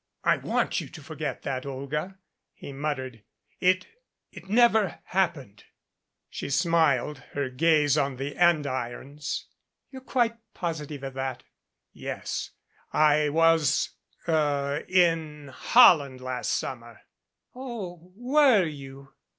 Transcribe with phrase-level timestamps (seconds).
[0.23, 2.17] "I want you to forget that, Olga,"
[2.55, 3.21] he muttered.
[3.59, 3.85] "It
[4.31, 5.65] it never happened."
[6.27, 9.45] She smiled, her gaze on the andirons.
[9.91, 11.43] "You're quite positive of that?"
[11.93, 12.49] "Yes.
[12.91, 13.91] I was
[14.27, 17.01] er in Holland last summer."
[17.53, 19.13] "Oh, were you?"